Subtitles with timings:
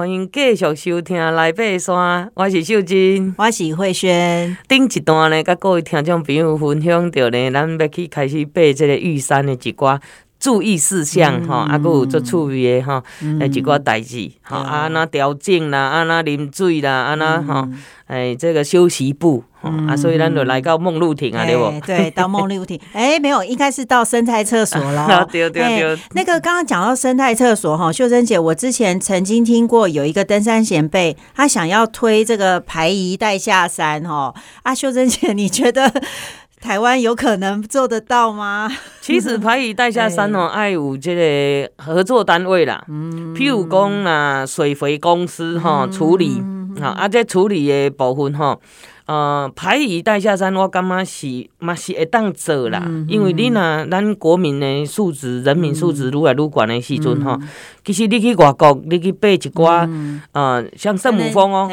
[0.00, 4.56] 欢迎继续收听《来爬山》，我是秀珍，我是慧萱。
[4.66, 10.00] 顶一段呢，甲各位听众朋友分享到呢，咱要去开始爬这个玉山的一寡
[10.40, 13.02] 注意事项哈，啊，阁有做趣味的哈，
[13.38, 17.68] 诶，一寡代志，哈，啊，那调整啦，啊，那啉水啦，啊，那哈，
[18.06, 21.86] 诶，这个休息部，啊，所以咱就来到梦露亭啊，对不？
[21.86, 25.24] 对，到梦露亭， 诶，没有，应该是到生态厕所了。
[25.30, 25.98] 对对对。
[26.12, 35.92] 那个刚刚讲到生态厕所哈，秀珍姐，我之前曾经听过有一个登山前辈，他想要推这个排遗带下山哈，啊，秀珍姐，你觉得？
[36.60, 38.70] 台湾有可能做得到吗？
[39.00, 46.34] 其实排以带下山哦， 爱有这个合作单位啦，嗯、譬如讲啊，水肥公司哈处理，
[46.80, 48.58] 好、嗯，啊，这处理的部分哈。
[49.10, 57.48] 呃，排遗带下山，我感觉是嘛是会当做啦，嗯、因为你若咱国民的素质、人民素质愈来愈悬的时阵吼，嗯、
[57.84, 61.68] 其实你去外国，你去爬一寡，嗯、呃，像圣母峰哦，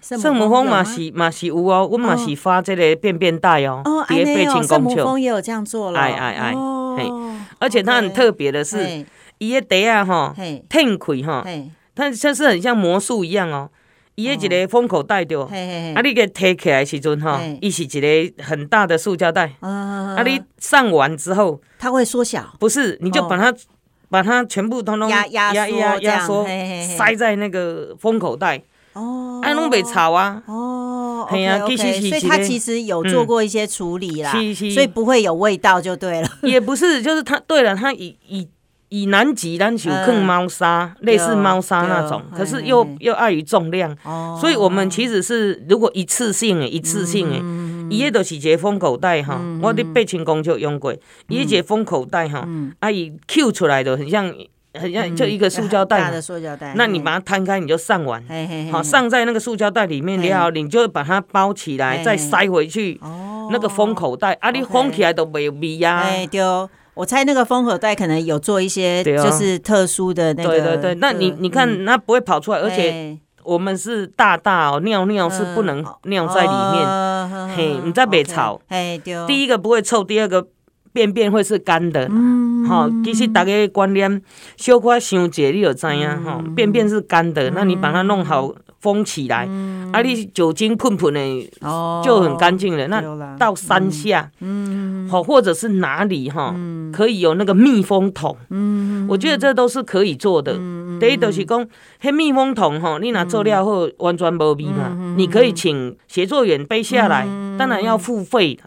[0.00, 6.54] 圣母峰嘛是嘛是有哦，阮嘛是发这个便便袋哦，伫个爬青公桥，也有这样做了，哎哎哎，
[6.96, 7.08] 嘿，
[7.60, 9.06] 而且它很特别的是，
[9.38, 10.34] 伊个袋啊吼，
[10.68, 11.44] 天开吼，
[11.94, 13.70] 它像是很像魔术一样哦。
[14.16, 23.54] 伊个一个封口袋着，啊，你给提起来时阵吼，伊是一个很大的塑胶袋，啊，你上完之后，它会缩小，不是，你就把它
[24.08, 26.46] 把它全部通通压压压压缩，
[26.96, 28.62] 塞在那个封口袋，
[28.94, 34.32] 哦，啊，拢袂臭啊，哦，嘿啊，其实所以它其实有做过一些处理啦，
[34.72, 38.48] 所以不会有味道就对了，也不是，就是它，对了，它以以。
[38.88, 43.96] 以南极，咱就更猫砂，类似猫砂那种，可是又又碍于重量，
[44.40, 47.36] 所以我们其实是如果一次性的，一次性的，
[47.94, 50.94] 伊迄都是一个封口袋哈，我伫爬青公就用过，
[51.28, 52.46] 伊个一个封口袋哈，
[52.78, 54.32] 啊伊 Q 出来的很像
[54.74, 58.22] 很像就一个塑胶袋，大的塑胶袋，那你把它摊开，你就上完，
[58.70, 63.00] 好上在那个塑胶袋里面，然后你就把它包起来，再塞回去，
[63.50, 66.06] 那个封口袋，啊你封起来都没有味呀。
[66.96, 70.48] 我猜那个封口袋可能有做一些，就是特殊的那个。
[70.48, 77.54] 对对对，那你你看，那不会跑出来，而且我们是大大哦，尿尿是不能尿在里面。
[77.54, 80.48] 嘿，你在北草，嘿，第一个不会臭，第二个
[80.94, 82.08] 便便会是干的。
[82.10, 84.22] 嗯，好，其实大家观念
[84.56, 88.54] 小可想解，你就知影哈，便便是干的，那你把它弄好。
[88.86, 89.48] 封起来，
[89.92, 91.50] 啊，你酒精喷喷的，
[92.04, 92.86] 就很干净了。
[92.86, 95.08] 那到山下，嗯。
[95.08, 96.54] 好，或者是哪里哈，
[96.92, 98.36] 可以有那个密封桶，
[99.08, 100.54] 我觉得这都是可以做的。
[100.98, 101.64] 第一就是讲，
[102.00, 107.24] 黑密封桶哈，你拿做料后完全无味嘛，你可以请协作员背下来，
[107.56, 108.58] 当然要付费。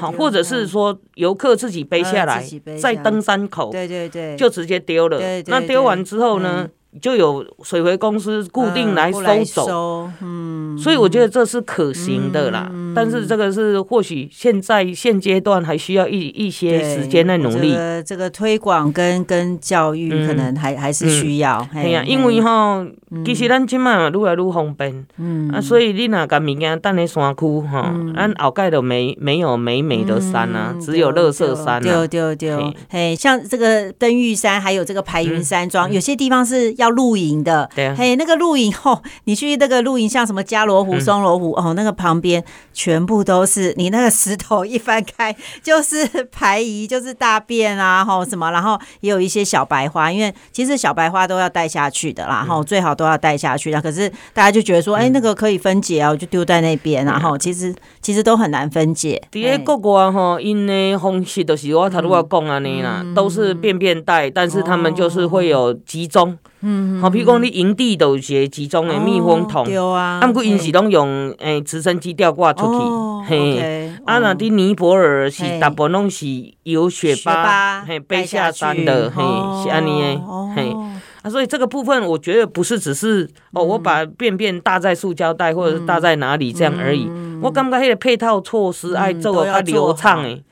[0.00, 2.44] 好，或者是说游客自己背下来，
[2.80, 5.20] 在登山口，对对对，就直接丢了。
[5.46, 6.68] 那丢完之后呢？
[7.00, 12.70] 就有水回公司固定来收走，嗯，所以我觉得这是可行的啦。
[12.94, 17.76] 但是这个是或许现在现阶段还需要一一些时间来努力。
[18.06, 21.66] 这个推广跟跟教育可能还还是需要。
[21.72, 22.86] 对呀，因为哈，
[23.24, 25.50] 其实咱今嘛愈来愈方便，嗯。
[25.50, 31.82] 啊，所以你哪个物件等在山区哈，咱后盖都没没有美美的山啊，只有乐色山。
[31.82, 36.96] 对对对，嘿，像这个登玉山，还有这个排云山庄，有些地方是要。
[36.96, 42.42] 露营的，对啊，嘿，那个露营 哦，你去那个露营，像什么加罗湖、松罗湖、嗯、哦，那个旁边
[42.72, 59.20] 全部都是你那个石头一翻开就是排遗，就是大便啊， 吼什么，然后也有一些小白花，因为其实小白花都要带下去的啦，哈、嗯、最好都要带下去，可是大家就觉得说，哎、欸，那个可以分解啊，我就丢在那边，然后其实其实都很难分解。
[59.30, 66.38] 第个国外哈，因的方式都是我头拄仔讲安尼啦，都是便便袋，但是他们就是会有集中。
[66.68, 76.26] 嗯，好，比如讲你营地都有些集中的密封桶，对啊，啊，不过因是拢用诶直升机吊挂出去，嘿，啊，那啲尼泊尔是大部分拢是
[76.64, 79.22] 有雪巴，嘿，背下山的，嘿，
[79.62, 80.20] 是安尼诶，
[80.56, 80.74] 嘿，
[81.22, 87.08] 啊，所以这个部分我觉得不是只是哦，我把便便搭在塑胶袋或者是搭在哪里这样而已。
[87.42, 90.42] 我感觉迄个配套措施爱做较流畅诶，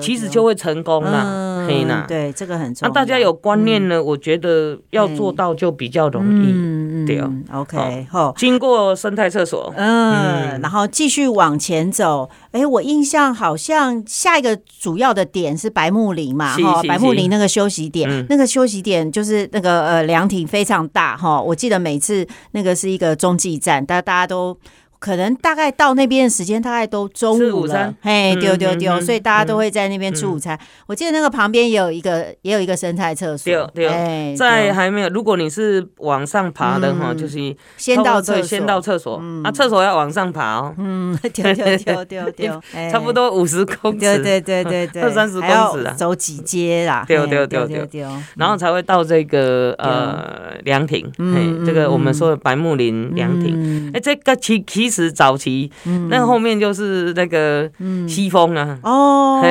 [0.00, 1.51] 其实就会成功啦。
[1.66, 2.88] 嘿呐，对，这个很重要。
[2.88, 6.52] 那大家有观念呢，我觉得要做到就比较容易。
[6.52, 7.22] 嗯嗯，对
[7.52, 8.34] ，OK，好。
[8.36, 12.28] 经过生态厕所，嗯，然后继续往前走。
[12.52, 21.40] 哎，我印象好像下一个主要的点是白木林嘛，哈，白木林那个休息点，那个休息点就是那个呃凉亭非常大哈。
[21.40, 24.56] 我记得每次那个是一个中继站，大家大家都。
[25.02, 30.56] 可能大概到那边的时间大概都中午了，嘿，丢丢丢，所以大家都会在那边吃午餐。
[30.86, 37.36] 我记得那个旁边也有一个，也有一个生态厕所，对对，在还没有，如果你是往上爬的话，就是
[37.76, 42.62] 先到厕所，先到厕所，啊，厕所要往上爬哦，嗯， 丢丢丢丢 丢，
[42.92, 47.84] 差不多五十公尺，对对对对对， 二三十公尺啊，走几阶啦，丢丢丢丢。
[47.86, 56.08] 丢，然后才会到这个呃凉亭，嗯，这个我们说的白木林凉亭，哎，这个其其实早期，嗯。
[56.08, 57.68] 那后面就是那个
[58.08, 59.42] 西风啊，哦，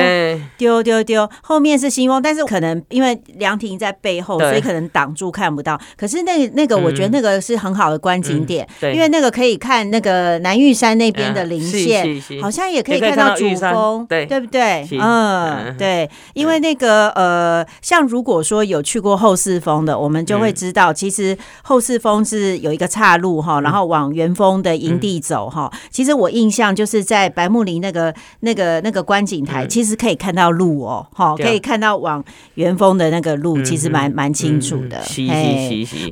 [0.56, 5.78] 丢丢丢，后面是西风，但是可能因为凉亭在背后，所以可能挡住看不到。
[5.96, 12.06] 可是那那个，我觉得那个是很好的观景点，因为那个可以看那个南玉山那边的林线，
[12.40, 14.22] 好像也可以看到主峰，对。
[14.32, 14.86] 对不对？
[14.98, 25.72] 嗯，对，因为那个呃，像如果说有去过后四峰的，我们就会知道，其实后四峰是有一个岔路哈，然后往元峰的营地走哈。
[25.90, 32.24] 其实我印象就是在白木林那个那个那个观景台，其实可以看到路哦，哈，可以看到往
[32.54, 35.00] 元峰的那个路，其实蛮蛮清楚的。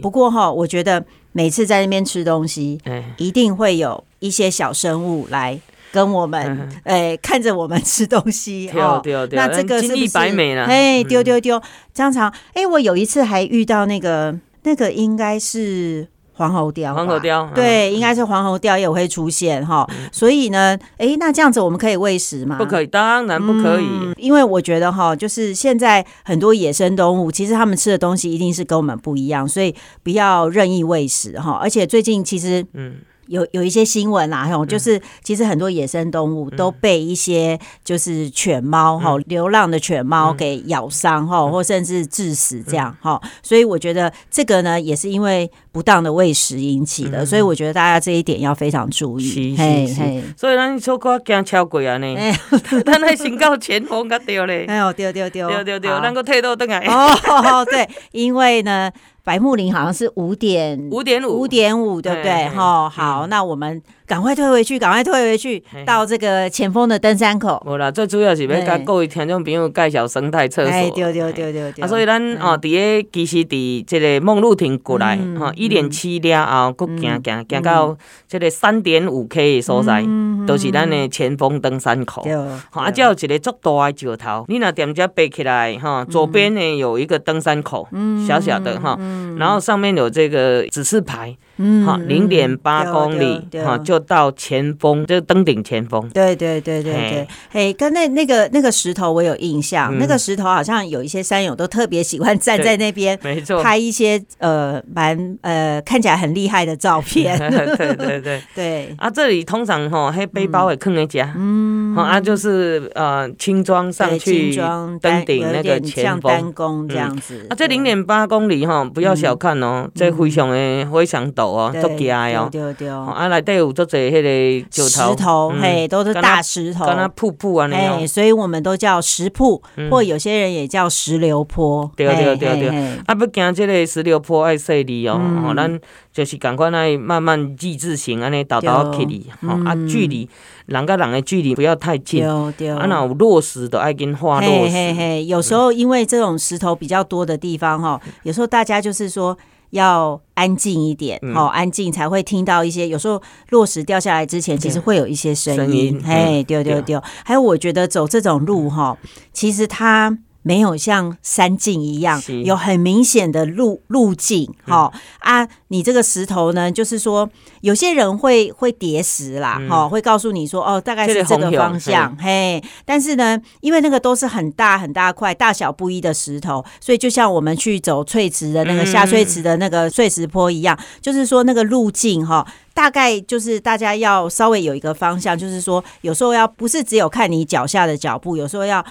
[0.01, 2.79] 不过哈，我觉得每次在那边吃东西，
[3.17, 5.59] 一定会有一些小生物来
[5.93, 9.03] 跟我们，哎，看着我们吃东西哦。
[9.33, 10.19] 那这个是不是？
[10.65, 11.61] 哎，丢丢丢，
[11.93, 16.09] 张常，哎，我有一次还遇到那个，那个应该是。
[16.41, 22.57] 黄喉貂，黄喉貂，对，应该是黄喉貂也会出现哈，所以呢，哎，那这样子我们可以喂食吗？
[22.57, 31.59] 不可以，当然不可以，因为我觉得哈，就是现在很多野生动物，其实他们吃的东西一定是跟我们不一样，所以不要任意喂食哈。
[31.61, 32.95] 而且最近其实，嗯。
[33.31, 49.55] 有有一些新闻啦，哈，就是其实很多野生动物都被一些就是犬猫哈，流浪的犬猫给咬伤哈，或甚至致死这样哈，所以我觉得这个呢也是因为不当的喂食引起的，所以我觉得大家这一点要非常注意。
[49.57, 52.17] 嘿嘿，所以咱说过惊超过啊呢，
[52.85, 56.81] 咱还先到前锋个掉嘞，哎呦，掉掉掉掉掉掉，咱个退到等下。
[56.81, 58.91] 哦，对，因为呢。
[59.31, 62.49] 白木林好像是五点五点五五点五，对不对？
[62.49, 63.81] 哈，好，那我们
[64.11, 67.63] 赶快退回去，赶快退回去，到这个前锋的登山口。
[67.65, 70.73] 无啦，最主要是要甲各位听众朋友介绍生态厕所。
[70.73, 71.85] 对对对对对。
[71.85, 77.97] 啊，所以咱哦，伫个其实伫这个梦露亭过来，哈，一点七了后，佫行行行到
[78.27, 80.05] 这个三点五 K 的所在，
[80.45, 82.27] 都是咱的前锋登山口。
[82.71, 87.87] 好，啊，这有一个足大的石头，你若踮遮爬起来，哈，左边呢有一个登山口，
[88.27, 88.99] 小小的哈。
[89.39, 91.37] 然后上面有这个指示牌，
[91.85, 96.09] 好，零点八公里，哈，就到前峰，就登顶前峰。
[96.11, 107.39] 对对对对对，嘿，跟那那个那个石头我有印象，那个石头好像有一些山友都特别喜欢站在那边， 没错，拍一些呃蛮呃看起来很厉害的照片。
[107.39, 108.41] 对 对对。
[108.55, 114.55] 对，啊，这里通常哈，黑背包会坑人家，嗯，啊，就是呃轻装上去
[115.01, 117.47] 登顶那个前峰，单弓这样子。
[117.49, 122.49] 啊，这零点八公里哈，不要小看哦，这非常的非常陡哦，足惊哦。
[122.51, 122.89] 对对。
[122.89, 128.07] 啊，内底有足侪迄个石头，嘿，都是大石头，跟那瀑布啊那种。
[128.07, 131.91] 所以我们都叫石瀑，或有些人也叫石流坡。
[131.97, 132.69] 对对对对。
[133.07, 135.81] 啊，不惊这个石流坡爱细里哦，哦，咱
[136.21, 140.29] 就是赶快来慢慢 G 字形安尼倒倒起哩，吼啊，距离
[140.67, 142.23] 人跟人的距离不要太近。
[142.23, 142.69] 对对。
[142.69, 144.73] 啊，那有落石的爱跟化落石。
[144.73, 149.39] 嘿嘿，有时候因为这种石头比较多的地方哈，有时候大家就是说。
[149.71, 152.89] 要安静一点，哦，安静才会听到一些。
[152.89, 157.01] 有时候落石掉下来之前，其实会有一些声音，嘿，丢丢丢。
[157.25, 158.99] 还有，我觉得走这种路哈，
[159.33, 160.19] 其实它。
[160.43, 167.29] 没有像山径一样有很明显的路路径，哈啊，你这个石头呢，就是说
[167.61, 172.63] 有些人会会叠石啦，哈，会告诉你说哦，大概是这个方向，嘿。
[172.87, 188.83] 但是呢，因为那个都是很大很大块、大小不一的石头，所以就像我们去走翠池的那个下翠池的那个碎石坡一样，就是说那个路径哈，大概就是大家要稍微有一个方向，就是说有时候要不是只有看你脚下的脚步，有时候要。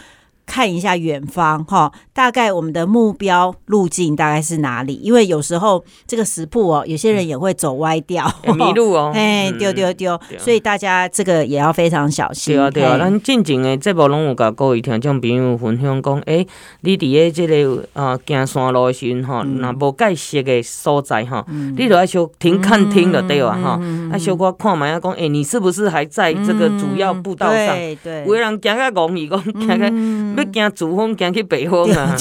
[0.49, 4.95] 看一下远方哈，大概我们的目标路径大概是哪里？
[4.95, 8.25] 因为有时候这个食谱哦，有些人也会走歪掉，
[8.57, 12.55] 迷路哦， 哎，丢丢丢，所以大家这个也要非常小心。
[12.55, 16.43] 对啊，对啊，咱进前的节目拢有甲各位听众朋友分享讲，哎，
[16.81, 21.45] 你伫诶这个啊行山路的时阵吼，若无解释的所在哈，
[21.77, 23.55] 你都要小停看听就对啊？
[23.61, 23.79] 哈，
[24.11, 27.75] 啊小可看嘛，要讲，哎，你是不是还在这个主要步道上？
[27.75, 30.38] 对对，有的人行个戆伊讲，行个。
[30.39, 32.15] 要惊主风，惊去北风啊，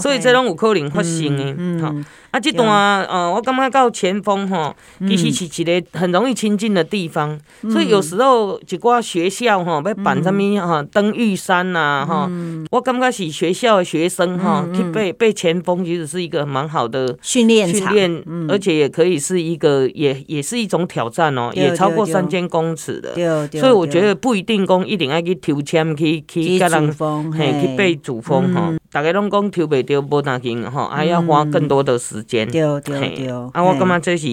[0.00, 1.82] 所以这拢有可能发生的。
[1.82, 1.94] 好，
[2.36, 12.30] 啊，啊，这段呃，我感觉到前锋吼，其实是一个很容易亲近的地方，嗯、所以有时候一寡学校吼要办什么哈登玉山呐哈，
[12.70, 23.14] 我感觉是学校的学生哈去背背前锋，其实是一个蛮好的训练训练，而且也可以是一个也也是一种挑战哦，也超过三千公尺的，
[23.58, 26.94] 所以我觉得不一定讲一定要去抽签去去跟人
[27.32, 28.72] 嘿去背主峰哈。
[28.90, 32.48] 大家拢讲抽袂到，无要紧吼，还要花更多的时间。
[32.50, 34.26] 对对对，啊，我感觉这是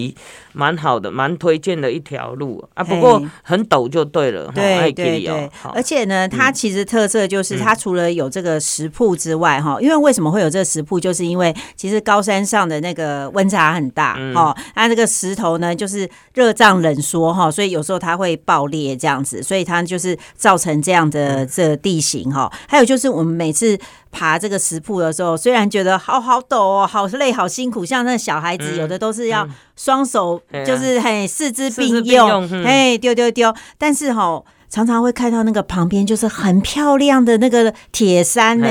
[0.53, 2.83] 蛮好的，蛮推荐的一条路啊。
[2.83, 5.49] 不过很陡就对了，对对对。
[5.73, 22.51] 而且呢，它其实特色就是，它除了有这个石铺之外，哈，因为为什么会有这个石铺，就是因为其实高山上的那个温差很大，哈，它这个石头呢，就是热胀冷缩，哈，所以有时候它会爆裂这样子，所以它就是造成这样的这地形，哈。
[22.67, 23.77] 还有就是我们每次。
[24.13, 34.41] 爬这个石瀑的时候，虽然觉得好好陡哦，好累，好辛苦，像那小孩子有的都是要双手，就是嘿四肢并用，嘿丢丢丢，但是哈。
[34.73, 38.67] 常常会看到那个旁边就是很漂亮的那个铁山呢，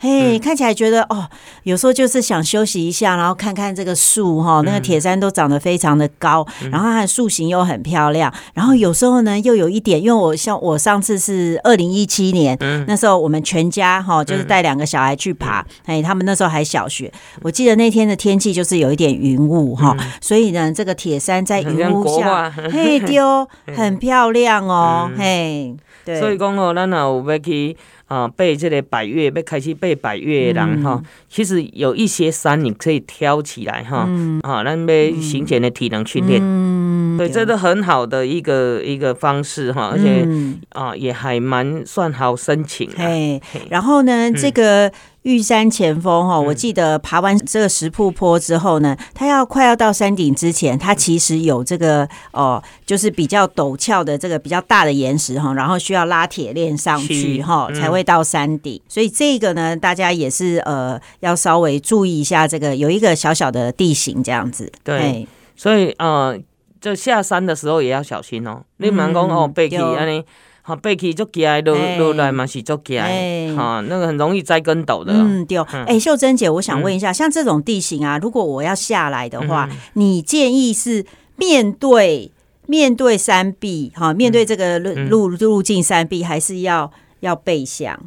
[0.00, 1.28] 嘿，看起来觉得哦，
[1.64, 17.12] 有时候就是想休息一下，然后看看这个树哈，那个铁山都长得非常的高，然后它的树形又很漂亮，然后有时候呢又有一点，因为我像我上次是二零一七年，那时候我们全家哈就是带两个小孩去爬，哎，他们那时候还小学，
[17.42, 25.74] 我记得那天的天气就是有一点云雾哈，所以呢这个铁山在云雾下，嘿丢， 很漂亮哦，嘿。
[26.04, 27.76] 对，所以讲哦，咱若有要去
[28.08, 40.26] 啊背这个百越，要开始背百越的人哈，嗯、其实有一些山你可以挑起来哈，嗯、啊，那要行前的体能训练，嗯，对，这都很好的一个一个方式哈，而且
[40.70, 42.88] 啊也还蛮算好申请。
[42.96, 44.90] 哎，然后呢，这个。
[45.22, 58.80] 玉山前锋哈，我记得爬完这个石瀑坡之后呢，它要快要到山顶之前，它其实有这个哦，就是比较陡峭的这个比较大的岩石哈，然后需要拉铁链上去哈，才会到山顶。
[58.88, 64.72] 所以这个呢，大家也是呃要稍微注意一下，这个有一个小小的地形这样子。
[64.82, 66.38] 对，所以呃，
[66.80, 68.62] 就下山的时候也要小心哦。
[68.78, 70.24] 你蛮讲哦，背起安尼。
[70.62, 73.08] 好，背起就起落落来嘛是就起来，
[73.56, 75.14] 哈，那个很容易栽跟斗的。
[75.14, 75.56] 嗯，对。
[75.86, 81.06] 哎，秀珍姐，我想问一下，像这种地形啊，如果我要下来的话，你建议是
[81.36, 82.30] 面对
[82.66, 87.98] 面对山壁，哈，面对这个路路路径山壁，还是要要背向？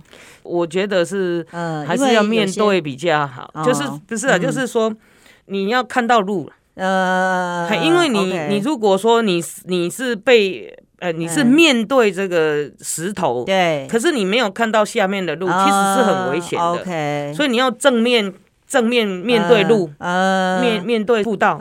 [0.44, 3.52] 我觉得是，呃，还是要面对比较好。
[3.66, 4.38] 就是不是啊？
[4.38, 4.96] 就是说
[5.48, 10.78] 你要看到路，呃，因为你你如果说你你是被。
[11.02, 16.64] 呃，你是面对这个石头，对，可是你没有看到下面的路，其实是很危险的。
[16.64, 18.32] OK，所以你要正面
[18.68, 21.58] 正面面对路，呃，面面对步道，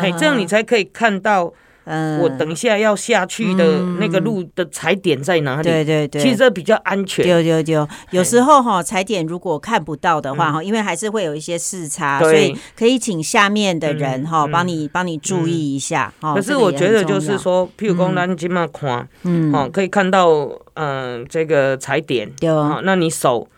[0.00, 1.52] 嘿，这样你才可以看到。
[1.84, 5.62] 嗯，我等一下要下去的那个路的踩点在哪里？
[5.62, 7.24] 对对对，其实这比较安全。
[7.24, 16.12] 对对对，有时候哈踩点如果看不到的话哈，因为还是会有一些视差，所以可以请下面的人哈帮你帮你注意一下。
[16.20, 20.28] 可是我觉得就是说，譬如说咱今嘛看，嗯，哦，可以看到
[20.74, 22.48] 嗯这个踩点，对，
[22.84, 23.48] 那你手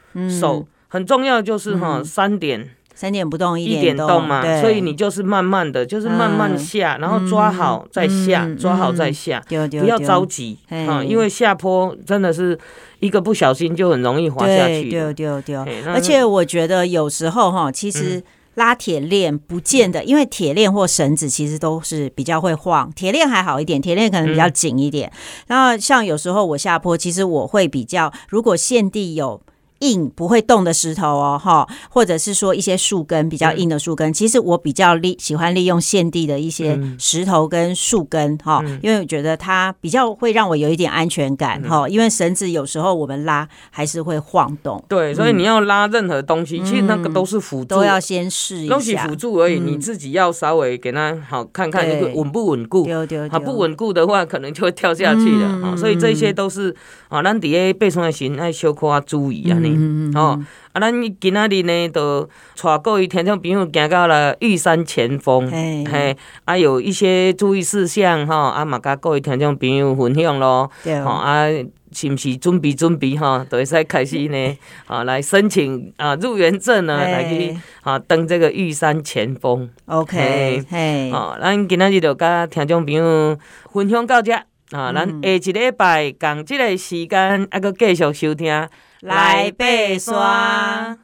[0.41, 2.71] 手很重要就是哈三点。
[2.95, 12.59] 三点不动，一点动嘛，所以你就是慢慢的就是慢慢下，然后抓好再下，抓好再下，不要着急啊，因为下坡真的是
[13.01, 14.89] 一个不小心就很容易滑下去。
[14.89, 18.23] 对对对，而且我觉得有时候哈，其实
[18.55, 25.11] 拉铁链不见得，因为铁链或绳子其实都是比较会晃，铁链还好一点，铁链可能比较紧一点。
[25.49, 29.43] 然后像有时候我下坡，其实我会比较，如果现地有。
[29.81, 52.87] 硬不会动的石头哦，哈，或者是说一些树根比较硬的树根，其实我比较利喜欢利用现地的一些石头跟树根，哈，因为我觉得它比较会让我有一点安全感，哈，因为绳子有时候我们拉还是会晃动，对，所以你要拉任何东西，其实那个都是辅助，都要先试一下，东西辅助而已，你自己要稍微给它好看看那个稳不稳固，
[53.31, 56.75] 好不稳固的话，可能就会跳下去了，哈，所以这些都是
[57.09, 59.59] 啊，咱底下背诵的时爱小可注意啊。
[59.69, 60.41] 嗯，哦，
[60.73, 62.29] 啊，咱今仔日呢，就
[62.63, 71.47] 带各位听众朋友行到了玉山前锋，嘿，啊，有一些注意事项吼，啊，嘛，甲各位听众朋友分享咯，对，啊，
[71.93, 74.57] 是毋是准备准备哈，都会使开始呢，
[74.87, 83.39] 啊，来申请啊入园证呢，来去啊登这个玉山前锋，OK，嘿，哦，咱今仔日就甲听众朋友
[83.73, 84.35] 分享到这，
[84.73, 88.69] 啊，咱下一礼拜共这个时间，啊，阁继续收听。
[89.05, 90.99] 来爬山。